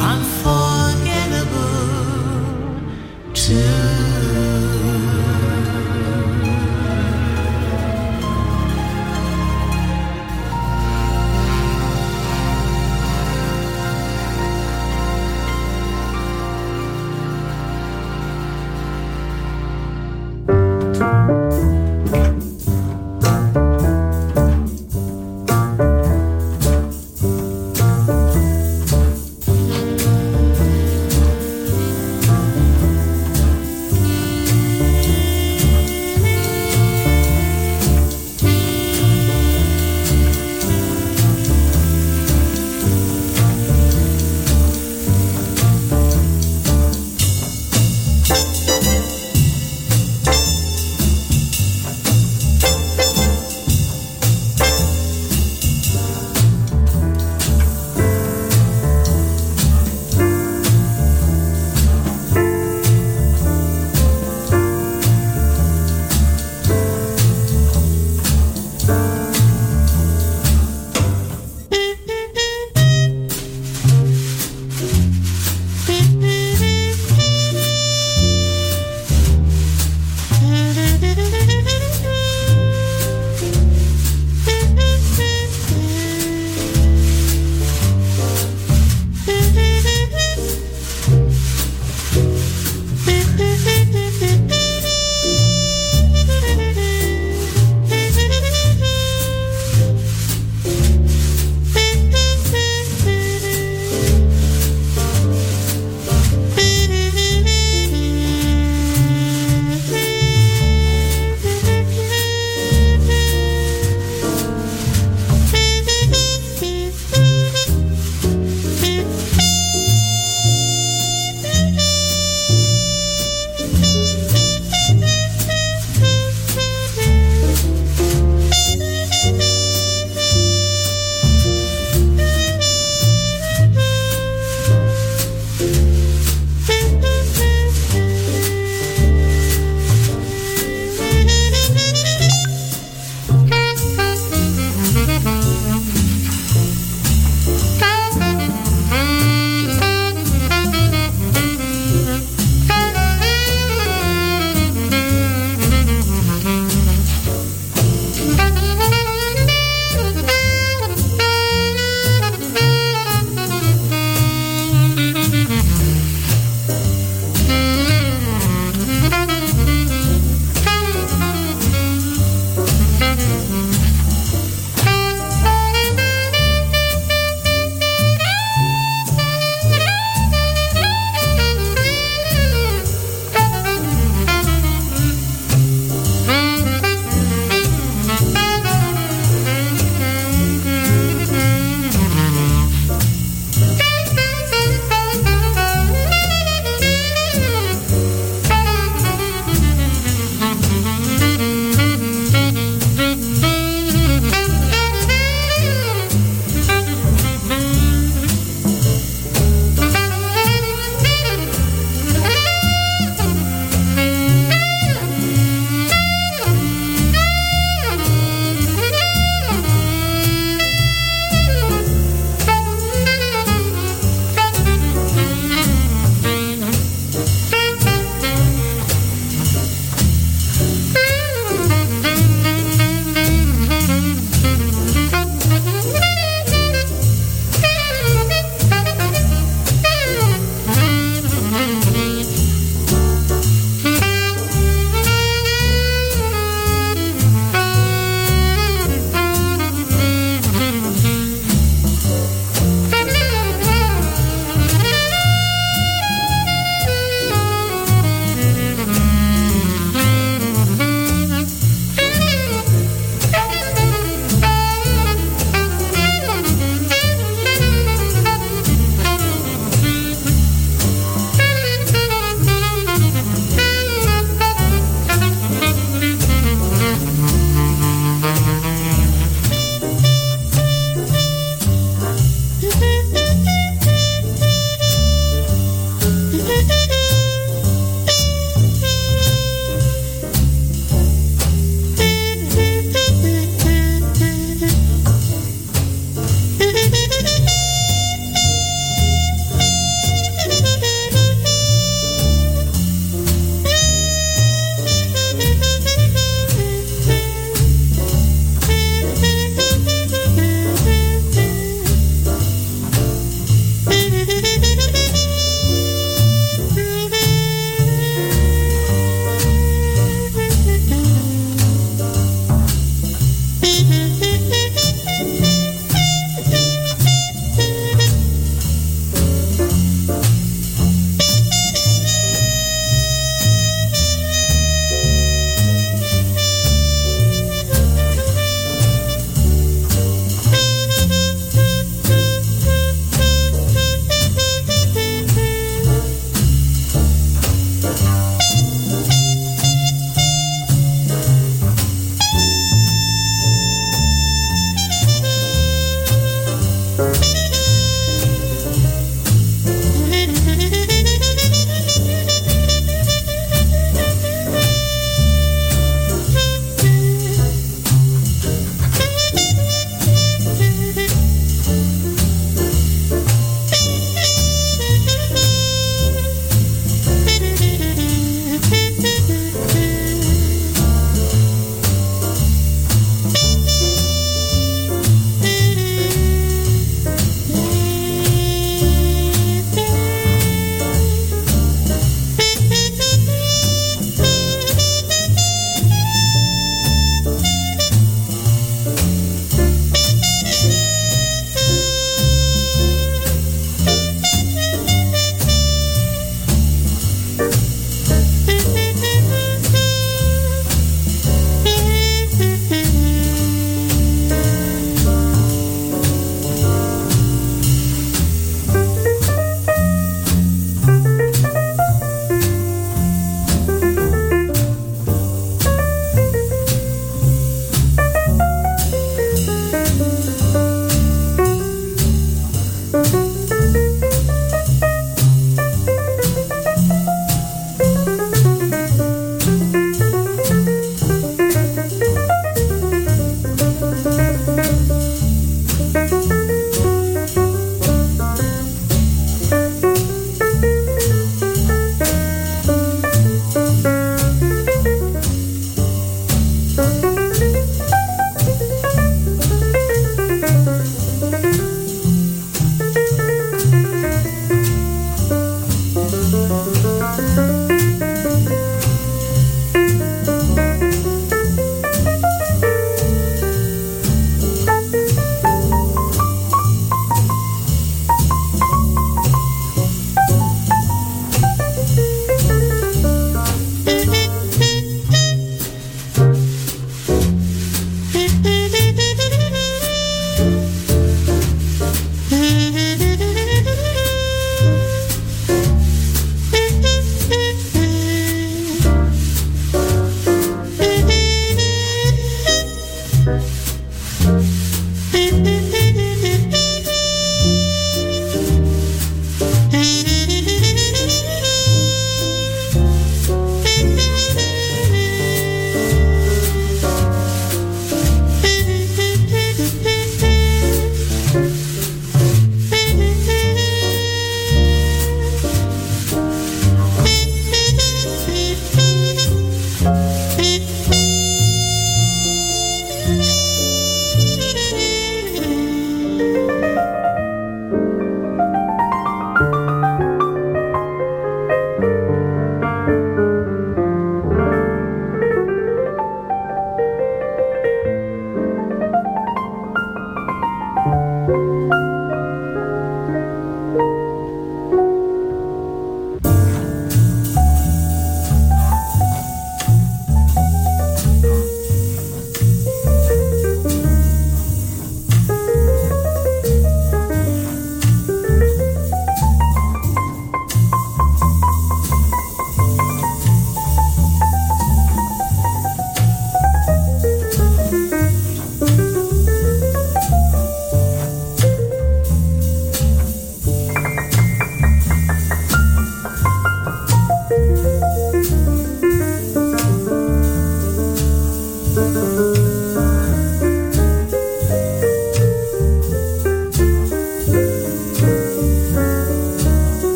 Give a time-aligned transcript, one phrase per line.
[0.00, 0.59] Unforgettable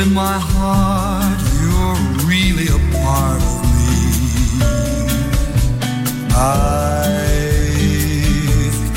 [0.00, 3.96] In my heart, you're really a part of me.
[6.30, 7.50] I've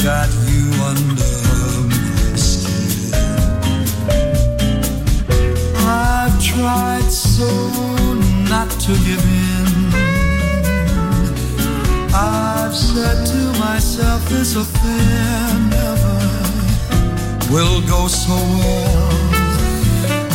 [0.04, 1.34] got you under
[1.90, 3.14] my skin.
[5.88, 7.50] I've tried so
[8.50, 9.68] not to give in.
[12.14, 16.20] I've said to myself, this affair never
[17.50, 19.41] will go so well.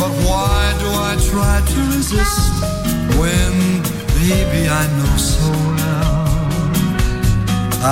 [0.07, 2.63] But why do I try to resist
[3.19, 3.53] when,
[4.15, 6.31] baby, I know so well
[7.83, 7.91] I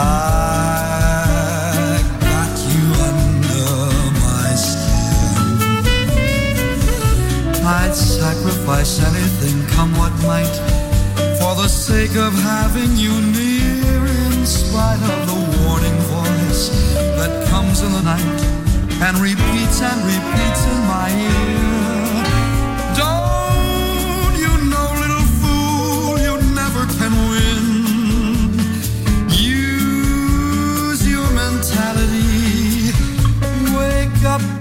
[2.23, 3.75] got you under
[4.23, 5.59] my skin.
[7.67, 10.55] I'd sacrifice anything, come what might,
[11.37, 16.63] for the sake of having you near, in spite of the warning voice
[17.19, 18.41] that comes in the night
[19.03, 21.84] and repeats and repeats in my ear.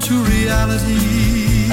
[0.04, 1.68] To reality.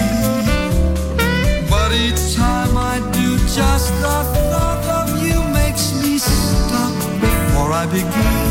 [1.69, 7.85] But each time I do, just the thought of you makes me stop before I
[7.87, 8.50] begin.